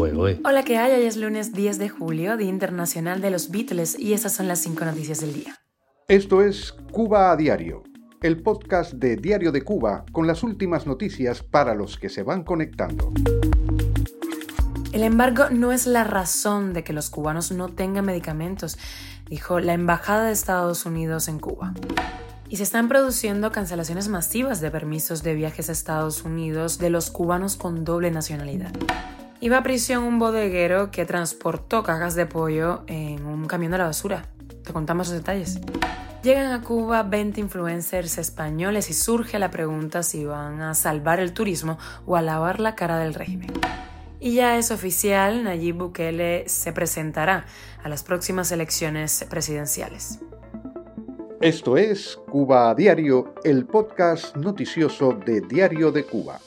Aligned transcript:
fuego, 0.00 0.28
¿eh? 0.28 0.40
Hola, 0.46 0.62
¿qué 0.62 0.78
hay? 0.78 0.98
Hoy 0.98 1.04
es 1.04 1.18
lunes 1.18 1.52
10 1.52 1.78
de 1.78 1.90
julio, 1.90 2.38
Día 2.38 2.48
Internacional 2.48 3.20
de 3.20 3.30
los 3.30 3.50
Beatles, 3.50 3.98
y 3.98 4.14
estas 4.14 4.32
son 4.32 4.48
las 4.48 4.60
cinco 4.60 4.86
noticias 4.86 5.20
del 5.20 5.34
día. 5.34 5.58
Esto 6.08 6.40
es 6.40 6.72
Cuba 6.90 7.30
a 7.30 7.36
Diario, 7.36 7.82
el 8.22 8.42
podcast 8.42 8.94
de 8.94 9.16
Diario 9.16 9.52
de 9.52 9.60
Cuba 9.60 10.06
con 10.10 10.26
las 10.26 10.42
últimas 10.42 10.86
noticias 10.86 11.42
para 11.42 11.74
los 11.74 11.98
que 11.98 12.08
se 12.08 12.22
van 12.22 12.44
conectando. 12.44 13.12
El 14.94 15.02
embargo 15.02 15.50
no 15.50 15.70
es 15.70 15.86
la 15.86 16.04
razón 16.04 16.72
de 16.72 16.82
que 16.82 16.94
los 16.94 17.10
cubanos 17.10 17.52
no 17.52 17.68
tengan 17.68 18.06
medicamentos, 18.06 18.78
dijo 19.28 19.60
la 19.60 19.74
Embajada 19.74 20.24
de 20.24 20.32
Estados 20.32 20.86
Unidos 20.86 21.28
en 21.28 21.40
Cuba. 21.40 21.74
Y 22.48 22.56
se 22.56 22.62
están 22.62 22.88
produciendo 22.88 23.52
cancelaciones 23.52 24.08
masivas 24.08 24.62
de 24.62 24.70
permisos 24.70 25.22
de 25.22 25.34
viajes 25.34 25.68
a 25.68 25.72
Estados 25.72 26.24
Unidos 26.24 26.78
de 26.78 26.88
los 26.88 27.10
cubanos 27.10 27.56
con 27.56 27.84
doble 27.84 28.10
nacionalidad. 28.10 28.72
Iba 29.42 29.56
a 29.56 29.62
prisión 29.62 30.04
un 30.04 30.18
bodeguero 30.18 30.90
que 30.90 31.06
transportó 31.06 31.82
cajas 31.82 32.14
de 32.14 32.26
pollo 32.26 32.82
en 32.86 33.24
un 33.24 33.46
camión 33.46 33.72
de 33.72 33.78
la 33.78 33.84
basura. 33.84 34.26
Te 34.62 34.74
contamos 34.74 35.08
los 35.08 35.16
detalles. 35.16 35.58
Llegan 36.22 36.52
a 36.52 36.60
Cuba 36.60 37.02
20 37.04 37.40
influencers 37.40 38.18
españoles 38.18 38.90
y 38.90 38.92
surge 38.92 39.38
la 39.38 39.50
pregunta 39.50 40.02
si 40.02 40.26
van 40.26 40.60
a 40.60 40.74
salvar 40.74 41.20
el 41.20 41.32
turismo 41.32 41.78
o 42.04 42.16
a 42.16 42.22
lavar 42.22 42.60
la 42.60 42.74
cara 42.74 42.98
del 42.98 43.14
régimen. 43.14 43.50
Y 44.20 44.34
ya 44.34 44.58
es 44.58 44.70
oficial, 44.70 45.42
Nayib 45.42 45.76
Bukele 45.76 46.46
se 46.46 46.74
presentará 46.74 47.46
a 47.82 47.88
las 47.88 48.02
próximas 48.02 48.52
elecciones 48.52 49.24
presidenciales. 49.30 50.18
Esto 51.40 51.78
es 51.78 52.18
Cuba 52.30 52.68
a 52.68 52.74
Diario, 52.74 53.32
el 53.42 53.64
podcast 53.64 54.36
noticioso 54.36 55.14
de 55.14 55.40
Diario 55.40 55.90
de 55.90 56.04
Cuba. 56.04 56.38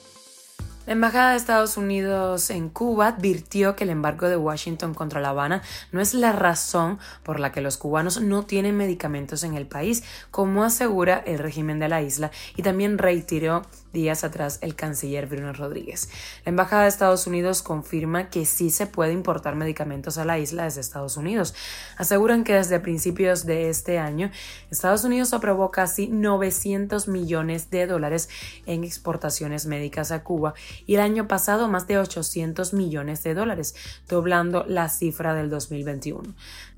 La 0.85 0.91
Embajada 0.91 1.31
de 1.31 1.37
Estados 1.37 1.77
Unidos 1.77 2.49
en 2.49 2.67
Cuba 2.67 3.07
advirtió 3.07 3.73
que 3.73 3.85
el 3.85 3.89
embargo 3.89 4.27
de 4.27 4.35
Washington 4.35 4.93
contra 4.93 5.21
La 5.21 5.29
Habana 5.29 5.61
no 5.93 6.01
es 6.01 6.13
la 6.13 6.33
razón 6.33 6.99
por 7.23 7.39
la 7.39 7.53
que 7.53 7.61
los 7.61 7.77
cubanos 7.77 8.19
no 8.19 8.43
tienen 8.45 8.75
medicamentos 8.75 9.45
en 9.45 9.53
el 9.53 9.65
país, 9.65 10.03
como 10.29 10.61
asegura 10.61 11.23
el 11.25 11.39
régimen 11.39 11.79
de 11.79 11.87
la 11.87 12.01
isla, 12.01 12.31
y 12.57 12.63
también 12.63 12.97
reiteró 12.97 13.61
días 13.93 14.25
atrás 14.25 14.57
el 14.61 14.75
canciller 14.75 15.27
Bruno 15.27 15.53
Rodríguez. 15.53 16.09
La 16.43 16.49
Embajada 16.49 16.81
de 16.81 16.89
Estados 16.89 17.27
Unidos 17.27 17.61
confirma 17.61 18.29
que 18.29 18.45
sí 18.45 18.69
se 18.69 18.85
puede 18.87 19.13
importar 19.13 19.55
medicamentos 19.55 20.17
a 20.17 20.25
la 20.25 20.39
isla 20.39 20.65
desde 20.65 20.81
Estados 20.81 21.15
Unidos. 21.15 21.53
Aseguran 21.97 22.43
que 22.43 22.55
desde 22.55 22.81
principios 22.81 23.45
de 23.45 23.69
este 23.69 23.99
año, 23.99 24.31
Estados 24.69 25.05
Unidos 25.05 25.33
aprobó 25.33 25.71
casi 25.71 26.07
900 26.07 27.07
millones 27.07 27.69
de 27.69 27.87
dólares 27.87 28.27
en 28.65 28.83
exportaciones 28.83 29.65
médicas 29.65 30.11
a 30.11 30.23
Cuba 30.23 30.55
y 30.85 30.95
el 30.95 31.01
año 31.01 31.27
pasado 31.27 31.67
más 31.67 31.87
de 31.87 31.97
800 31.97 32.73
millones 32.73 33.23
de 33.23 33.33
dólares, 33.33 33.75
doblando 34.07 34.65
la 34.67 34.89
cifra 34.89 35.33
del 35.33 35.49
2021. 35.49 36.33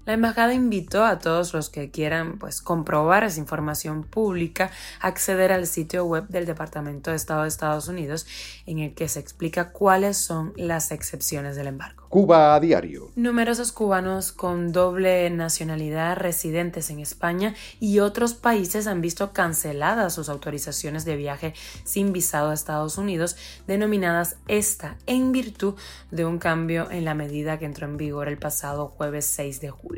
La 0.06 0.14
embajada 0.14 0.54
invitó 0.54 1.04
a 1.04 1.18
todos 1.18 1.54
los 1.54 1.70
que 1.70 1.90
quieran 1.90 2.38
pues, 2.38 2.62
comprobar 2.62 3.24
esa 3.24 3.40
información 3.40 4.04
pública 4.04 4.70
a 5.02 5.08
acceder 5.08 5.52
al 5.52 5.66
sitio 5.66 6.06
web 6.06 6.28
del 6.28 6.46
Departamento 6.46 7.10
de 7.10 7.18
Estado 7.18 7.42
de 7.42 7.48
Estados 7.48 7.88
Unidos 7.88 8.28
en 8.68 8.78
el 8.78 8.94
que 8.94 9.08
se 9.08 9.20
explica 9.20 9.72
cuáles 9.72 10.18
son 10.18 10.54
las 10.58 10.92
excepciones 10.92 11.56
del 11.56 11.68
embargo. 11.68 12.06
Cuba 12.10 12.54
a 12.56 12.60
diario. 12.60 13.12
Numerosos 13.16 13.72
cubanos 13.72 14.32
con 14.32 14.72
doble 14.72 15.30
nacionalidad 15.32 16.16
residentes 16.18 16.90
en 16.90 17.00
España 17.00 17.56
y 17.80 18.00
otros 18.00 18.36
países 18.36 18.88
han 18.88 19.02
visto 19.02 19.34
canceladas 19.34 20.14
sus 20.14 20.30
autorizaciones 20.30 21.04
de 21.04 21.16
viaje 21.18 21.54
sin 21.84 22.14
visado 22.14 22.52
a 22.52 22.54
Estados 22.54 22.98
Unidos, 22.98 23.36
denominadas 23.68 24.38
ESTA, 24.48 24.98
en 25.08 25.32
virtud 25.32 25.74
de 26.12 26.26
un 26.26 26.38
cambio 26.38 26.90
en 26.92 27.06
la 27.06 27.16
medida 27.16 27.58
que 27.58 27.66
entró 27.66 27.88
en 27.88 27.98
vigor 27.98 28.28
el 28.28 28.38
pasado 28.38 28.88
jueves 28.88 29.26
6 29.26 29.60
de 29.62 29.72
julio. 29.72 29.95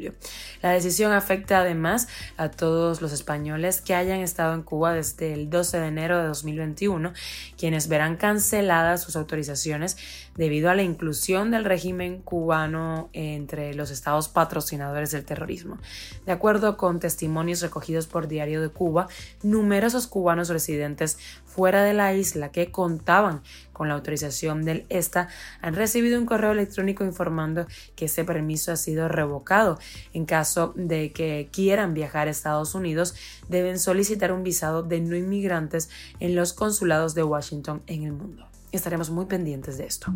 La 0.61 0.71
decisión 0.71 1.11
afecta 1.11 1.59
además 1.59 2.07
a 2.37 2.49
todos 2.49 3.01
los 3.01 3.11
españoles 3.11 3.81
que 3.81 3.95
hayan 3.95 4.19
estado 4.19 4.53
en 4.53 4.63
Cuba 4.63 4.93
desde 4.93 5.33
el 5.33 5.49
12 5.49 5.79
de 5.79 5.87
enero 5.87 6.17
de 6.19 6.27
2021, 6.27 7.13
quienes 7.57 7.87
verán 7.87 8.17
canceladas 8.17 9.03
sus 9.03 9.15
autorizaciones 9.15 9.97
debido 10.35 10.69
a 10.69 10.75
la 10.75 10.83
inclusión 10.83 11.51
del 11.51 11.65
régimen 11.65 12.21
cubano 12.21 13.09
entre 13.13 13.73
los 13.73 13.91
estados 13.91 14.29
patrocinadores 14.29 15.11
del 15.11 15.25
terrorismo. 15.25 15.79
De 16.25 16.31
acuerdo 16.31 16.77
con 16.77 16.99
testimonios 16.99 17.61
recogidos 17.61 18.07
por 18.07 18.27
Diario 18.27 18.61
de 18.61 18.69
Cuba, 18.69 19.07
numerosos 19.43 20.07
cubanos 20.07 20.49
residentes 20.49 21.17
fuera 21.45 21.83
de 21.83 21.93
la 21.93 22.13
isla 22.13 22.51
que 22.51 22.71
contaban 22.71 23.41
con 23.77 23.87
la 23.87 23.93
autorización 23.93 24.65
del 24.65 24.85
ESTA 24.89 25.29
han 25.61 25.75
recibido 25.75 26.19
un 26.19 26.25
correo 26.25 26.51
electrónico 26.51 27.05
informando 27.05 27.67
que 27.95 28.05
ese 28.05 28.25
permiso 28.25 28.71
ha 28.71 28.75
sido 28.75 29.07
revocado. 29.07 29.77
En 30.13 30.25
caso 30.25 30.73
de 30.75 31.11
que 31.11 31.49
quieran 31.51 31.93
viajar 31.93 32.27
a 32.27 32.31
Estados 32.31 32.73
Unidos, 32.73 33.13
deben 33.47 33.77
solicitar 33.77 34.31
un 34.31 34.43
visado 34.43 34.81
de 34.81 34.99
no 34.99 35.15
inmigrantes 35.15 35.89
en 36.19 36.35
los 36.35 36.53
consulados 36.53 37.13
de 37.13 37.23
Washington 37.23 37.83
en 37.85 38.03
el 38.03 38.13
mundo. 38.13 38.46
Estaremos 38.73 39.09
muy 39.09 39.27
pendientes 39.27 39.77
de 39.77 39.85
esto. 39.85 40.13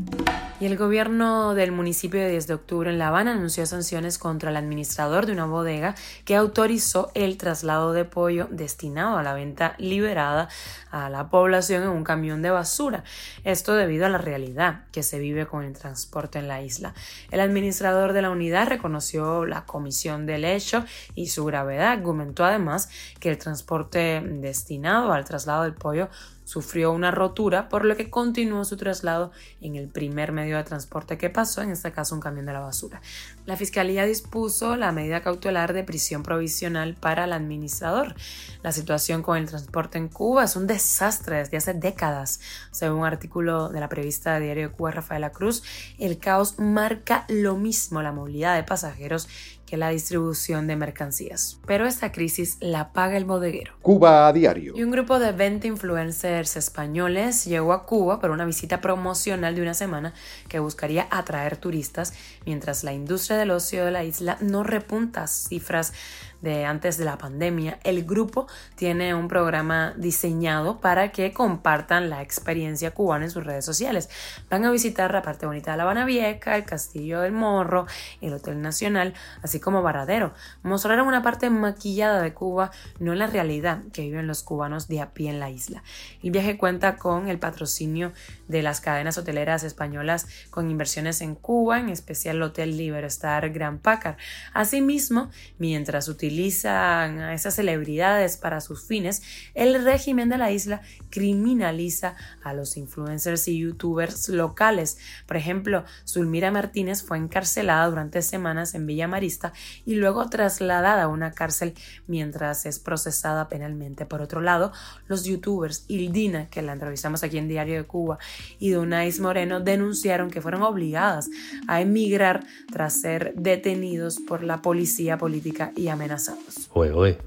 Y 0.59 0.65
el 0.65 0.75
gobierno 0.75 1.55
del 1.55 1.71
municipio 1.71 2.19
de 2.19 2.29
10 2.31 2.47
de 2.47 2.53
octubre 2.53 2.89
en 2.89 2.99
La 2.99 3.07
Habana 3.07 3.31
anunció 3.31 3.65
sanciones 3.65 4.17
contra 4.17 4.49
el 4.49 4.57
administrador 4.57 5.25
de 5.25 5.31
una 5.31 5.45
bodega 5.45 5.95
que 6.25 6.35
autorizó 6.35 7.11
el 7.15 7.37
traslado 7.37 7.93
de 7.93 8.03
pollo 8.03 8.49
destinado 8.51 9.17
a 9.17 9.23
la 9.23 9.33
venta 9.33 9.73
liberada 9.77 10.49
a 10.91 11.09
la 11.09 11.29
población 11.29 11.83
en 11.83 11.89
un 11.89 12.03
camión 12.03 12.41
de 12.41 12.51
basura. 12.51 13.05
Esto 13.45 13.73
debido 13.73 14.05
a 14.05 14.09
la 14.09 14.17
realidad 14.17 14.83
que 14.91 15.01
se 15.01 15.17
vive 15.17 15.45
con 15.47 15.63
el 15.63 15.71
transporte 15.71 16.37
en 16.37 16.49
la 16.49 16.61
isla. 16.61 16.93
El 17.31 17.39
administrador 17.39 18.11
de 18.11 18.21
la 18.21 18.31
unidad 18.31 18.67
reconoció 18.67 19.45
la 19.45 19.65
comisión 19.65 20.25
del 20.25 20.43
hecho 20.43 20.83
y 21.15 21.27
su 21.27 21.45
gravedad. 21.45 21.93
Argumentó 21.93 22.43
además 22.43 22.89
que 23.21 23.29
el 23.29 23.37
transporte 23.37 24.21
destinado 24.21 25.13
al 25.13 25.23
traslado 25.23 25.63
del 25.63 25.73
pollo 25.73 26.09
sufrió 26.43 26.91
una 26.91 27.11
rotura, 27.11 27.69
por 27.69 27.85
lo 27.85 27.95
que 27.95 28.09
continuó 28.09 28.40
su 28.63 28.77
traslado 28.77 29.31
en 29.61 29.75
el 29.75 29.87
primer 29.87 30.31
medio 30.31 30.57
de 30.57 30.63
transporte 30.63 31.17
que 31.17 31.29
pasó, 31.29 31.61
en 31.61 31.69
este 31.69 31.91
caso 31.91 32.15
un 32.15 32.21
camión 32.21 32.45
de 32.45 32.53
la 32.53 32.59
basura. 32.59 33.01
La 33.45 33.55
fiscalía 33.55 34.05
dispuso 34.05 34.75
la 34.75 34.91
medida 34.91 35.21
cautelar 35.21 35.73
de 35.73 35.83
prisión 35.83 36.23
provisional 36.23 36.95
para 36.95 37.25
el 37.25 37.33
administrador. 37.33 38.15
La 38.63 38.71
situación 38.71 39.21
con 39.21 39.37
el 39.37 39.47
transporte 39.47 39.97
en 39.97 40.07
Cuba 40.07 40.43
es 40.45 40.55
un 40.55 40.67
desastre 40.67 41.37
desde 41.37 41.57
hace 41.57 41.73
décadas. 41.73 42.39
Según 42.71 42.99
un 42.99 43.05
artículo 43.05 43.69
de 43.69 43.79
la 43.79 43.89
prevista 43.89 44.33
de 44.33 44.45
Diario 44.45 44.69
de 44.69 44.75
Cuba 44.75 44.91
Rafaela 44.91 45.31
Cruz, 45.31 45.63
el 45.99 46.17
caos 46.17 46.59
marca 46.59 47.25
lo 47.27 47.55
mismo 47.55 48.01
la 48.01 48.11
movilidad 48.11 48.55
de 48.55 48.63
pasajeros 48.63 49.27
la 49.77 49.89
distribución 49.89 50.67
de 50.67 50.75
mercancías. 50.75 51.59
Pero 51.65 51.85
esta 51.85 52.11
crisis 52.11 52.57
la 52.59 52.93
paga 52.93 53.17
el 53.17 53.25
bodeguero. 53.25 53.73
Cuba 53.81 54.27
a 54.27 54.33
diario. 54.33 54.73
Y 54.75 54.83
un 54.83 54.91
grupo 54.91 55.19
de 55.19 55.31
20 55.31 55.67
influencers 55.67 56.55
españoles 56.57 57.45
llegó 57.45 57.73
a 57.73 57.85
Cuba 57.85 58.19
para 58.19 58.33
una 58.33 58.45
visita 58.45 58.81
promocional 58.81 59.55
de 59.55 59.61
una 59.61 59.73
semana 59.73 60.13
que 60.47 60.59
buscaría 60.59 61.07
atraer 61.09 61.57
turistas 61.57 62.13
mientras 62.45 62.83
la 62.83 62.93
industria 62.93 63.37
del 63.37 63.51
ocio 63.51 63.85
de 63.85 63.91
la 63.91 64.03
isla 64.03 64.37
no 64.41 64.63
repunta 64.63 65.27
cifras 65.27 65.93
de 66.41 66.65
antes 66.65 66.97
de 66.97 67.05
la 67.05 67.17
pandemia, 67.17 67.79
el 67.83 68.03
grupo 68.03 68.47
tiene 68.75 69.13
un 69.13 69.27
programa 69.27 69.93
diseñado 69.95 70.79
para 70.79 71.11
que 71.11 71.33
compartan 71.33 72.09
la 72.09 72.21
experiencia 72.21 72.91
cubana 72.91 73.25
en 73.25 73.31
sus 73.31 73.43
redes 73.43 73.63
sociales. 73.63 74.09
Van 74.49 74.65
a 74.65 74.71
visitar 74.71 75.13
la 75.13 75.21
parte 75.21 75.45
bonita 75.45 75.71
de 75.71 75.77
La 75.77 75.83
Habana 75.83 76.05
Vieja, 76.05 76.55
el 76.55 76.65
Castillo 76.65 77.21
del 77.21 77.31
Morro, 77.31 77.85
el 78.21 78.33
Hotel 78.33 78.61
Nacional, 78.61 79.13
así 79.43 79.59
como 79.59 79.83
Varadero. 79.83 80.33
Mostrarán 80.63 81.05
una 81.05 81.21
parte 81.21 81.49
maquillada 81.49 82.21
de 82.21 82.33
Cuba, 82.33 82.71
no 82.99 83.13
la 83.13 83.27
realidad 83.27 83.83
que 83.93 84.01
viven 84.01 84.27
los 84.27 84.43
cubanos 84.43 84.87
de 84.87 85.01
a 85.01 85.11
pie 85.13 85.29
en 85.29 85.39
la 85.39 85.49
isla. 85.49 85.83
El 86.23 86.31
viaje 86.31 86.57
cuenta 86.57 86.97
con 86.97 87.27
el 87.27 87.39
patrocinio 87.39 88.11
de 88.47 88.63
las 88.63 88.81
cadenas 88.81 89.17
hoteleras 89.17 89.63
españolas 89.63 90.27
con 90.49 90.69
inversiones 90.71 91.21
en 91.21 91.35
Cuba, 91.35 91.79
en 91.79 91.89
especial 91.89 92.37
el 92.37 92.43
Hotel 92.43 92.77
Liberstar 92.77 93.49
Gran 93.51 93.77
Pacar. 93.77 94.17
Asimismo, 94.53 95.29
mientras 95.57 96.07
utilizan 96.07 96.30
utilizan 96.31 97.19
a 97.19 97.33
esas 97.33 97.55
celebridades 97.55 98.37
para 98.37 98.61
sus 98.61 98.87
fines, 98.87 99.21
el 99.53 99.83
régimen 99.83 100.29
de 100.29 100.37
la 100.37 100.49
isla 100.49 100.81
criminaliza 101.09 102.15
a 102.41 102.53
los 102.53 102.77
influencers 102.77 103.49
y 103.49 103.59
youtubers 103.59 104.29
locales. 104.29 104.97
Por 105.27 105.35
ejemplo, 105.35 105.83
Zulmira 106.07 106.49
Martínez 106.49 107.03
fue 107.03 107.17
encarcelada 107.17 107.89
durante 107.89 108.21
semanas 108.21 108.75
en 108.75 108.87
Villa 108.87 109.09
Marista 109.09 109.51
y 109.85 109.95
luego 109.95 110.29
trasladada 110.29 111.03
a 111.03 111.07
una 111.09 111.31
cárcel 111.31 111.73
mientras 112.07 112.65
es 112.65 112.79
procesada 112.79 113.49
penalmente. 113.49 114.05
Por 114.05 114.21
otro 114.21 114.39
lado, 114.39 114.71
los 115.07 115.25
youtubers 115.25 115.83
Ildina, 115.89 116.49
que 116.49 116.61
la 116.61 116.71
entrevistamos 116.71 117.23
aquí 117.23 117.39
en 117.39 117.49
Diario 117.49 117.75
de 117.75 117.83
Cuba, 117.83 118.19
y 118.57 118.69
Donais 118.69 119.19
Moreno 119.19 119.59
denunciaron 119.59 120.31
que 120.31 120.39
fueron 120.39 120.63
obligadas 120.63 121.29
a 121.67 121.81
emigrar 121.81 122.45
tras 122.71 123.01
ser 123.01 123.33
detenidos 123.35 124.19
por 124.21 124.43
la 124.43 124.61
policía 124.61 125.17
política 125.17 125.73
y 125.75 125.89
amenazadas 125.89 126.20
amenazados. 126.29 126.61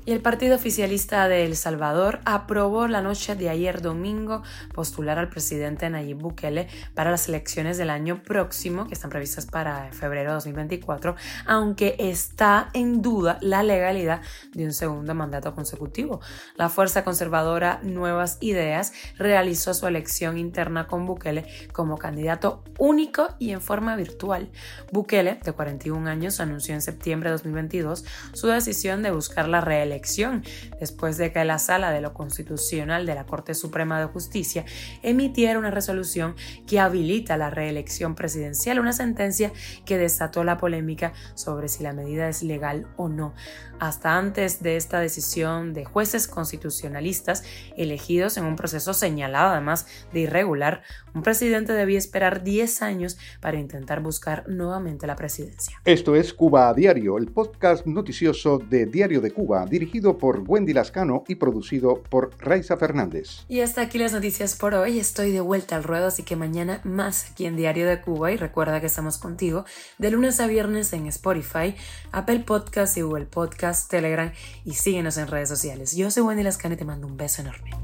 Y 0.06 0.12
el 0.12 0.20
partido 0.20 0.56
oficialista 0.56 1.28
de 1.28 1.44
El 1.44 1.56
Salvador 1.56 2.20
aprobó 2.24 2.88
la 2.88 3.02
noche 3.02 3.36
de 3.36 3.50
ayer 3.50 3.82
domingo 3.82 4.42
postular 4.72 5.18
al 5.18 5.28
presidente 5.28 5.88
Nayib 5.90 6.18
Bukele 6.18 6.68
para 6.94 7.10
las 7.10 7.28
elecciones 7.28 7.76
del 7.76 7.90
año 7.90 8.22
próximo, 8.22 8.86
que 8.86 8.94
están 8.94 9.10
previstas 9.10 9.46
para 9.46 9.92
febrero 9.92 10.30
de 10.30 10.34
2024, 10.34 11.14
aunque 11.46 11.96
está 11.98 12.70
en 12.72 13.02
duda 13.02 13.38
la 13.42 13.62
legalidad 13.62 14.22
de 14.54 14.64
un 14.64 14.72
segundo 14.72 15.14
mandato 15.14 15.54
consecutivo. 15.54 16.20
La 16.56 16.68
fuerza 16.68 17.04
conservadora 17.04 17.80
Nuevas 17.82 18.38
Ideas 18.40 18.92
realizó 19.18 19.74
su 19.74 19.86
elección 19.86 20.38
interna 20.38 20.86
con 20.86 21.06
Bukele 21.06 21.46
como 21.72 21.98
candidato 21.98 22.64
único 22.78 23.28
y 23.38 23.50
en 23.50 23.60
forma 23.60 23.94
virtual. 23.96 24.50
Bukele, 24.90 25.38
de 25.44 25.52
41 25.52 26.08
años, 26.08 26.40
anunció 26.40 26.74
en 26.74 26.82
septiembre 26.82 27.28
de 27.28 27.36
2022 27.36 28.04
su 28.32 28.46
decisión 28.48 28.83
de 28.84 29.10
buscar 29.10 29.48
la 29.48 29.62
reelección 29.62 30.42
después 30.78 31.16
de 31.16 31.32
que 31.32 31.42
la 31.46 31.58
Sala 31.58 31.90
de 31.90 32.02
lo 32.02 32.12
Constitucional 32.12 33.06
de 33.06 33.14
la 33.14 33.24
Corte 33.24 33.54
Suprema 33.54 33.98
de 33.98 34.06
Justicia 34.06 34.66
emitiera 35.02 35.58
una 35.58 35.70
resolución 35.70 36.34
que 36.66 36.80
habilita 36.80 37.38
la 37.38 37.48
reelección 37.48 38.14
presidencial, 38.14 38.78
una 38.78 38.92
sentencia 38.92 39.52
que 39.86 39.96
desató 39.96 40.44
la 40.44 40.58
polémica 40.58 41.14
sobre 41.34 41.68
si 41.68 41.82
la 41.82 41.94
medida 41.94 42.28
es 42.28 42.42
legal 42.42 42.86
o 42.98 43.08
no. 43.08 43.32
Hasta 43.80 44.18
antes 44.18 44.62
de 44.62 44.76
esta 44.76 45.00
decisión 45.00 45.72
de 45.72 45.86
jueces 45.86 46.28
constitucionalistas 46.28 47.42
elegidos 47.78 48.36
en 48.36 48.44
un 48.44 48.54
proceso 48.54 48.92
señalado 48.92 49.52
además 49.52 49.86
de 50.12 50.20
irregular, 50.20 50.82
un 51.14 51.22
presidente 51.22 51.72
debía 51.72 51.98
esperar 51.98 52.44
10 52.44 52.82
años 52.82 53.16
para 53.40 53.58
intentar 53.58 54.00
buscar 54.00 54.46
nuevamente 54.46 55.06
la 55.06 55.16
presidencia. 55.16 55.80
Esto 55.86 56.14
es 56.14 56.34
Cuba 56.34 56.68
a 56.68 56.74
Diario, 56.74 57.16
el 57.16 57.28
podcast 57.28 57.86
noticioso 57.86 58.58
de 58.68 58.86
Diario 58.86 59.20
de 59.20 59.30
Cuba, 59.30 59.66
dirigido 59.66 60.18
por 60.18 60.44
Wendy 60.46 60.72
Lascano 60.72 61.24
y 61.28 61.36
producido 61.36 62.02
por 62.02 62.30
Raiza 62.38 62.76
Fernández. 62.76 63.44
Y 63.48 63.60
hasta 63.60 63.82
aquí 63.82 63.98
las 63.98 64.12
noticias 64.12 64.56
por 64.56 64.74
hoy. 64.74 64.98
Estoy 64.98 65.30
de 65.30 65.40
vuelta 65.40 65.76
al 65.76 65.84
ruedo, 65.84 66.06
así 66.06 66.22
que 66.22 66.36
mañana 66.36 66.80
más 66.84 67.30
aquí 67.30 67.46
en 67.46 67.56
Diario 67.56 67.88
de 67.88 68.00
Cuba. 68.00 68.32
Y 68.32 68.36
recuerda 68.36 68.80
que 68.80 68.86
estamos 68.86 69.18
contigo 69.18 69.64
de 69.98 70.10
lunes 70.10 70.40
a 70.40 70.46
viernes 70.46 70.92
en 70.92 71.06
Spotify, 71.06 71.74
Apple 72.12 72.40
Podcast 72.40 72.96
y 72.96 73.02
Google 73.02 73.26
Podcast, 73.26 73.90
Telegram 73.90 74.32
y 74.64 74.74
síguenos 74.74 75.16
en 75.18 75.28
redes 75.28 75.48
sociales. 75.48 75.94
Yo 75.96 76.10
soy 76.10 76.22
Wendy 76.22 76.42
Lascano 76.42 76.74
y 76.74 76.78
te 76.78 76.84
mando 76.84 77.06
un 77.06 77.16
beso 77.16 77.42
enorme. 77.42 77.83